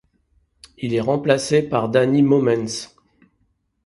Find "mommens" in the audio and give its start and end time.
2.23-2.95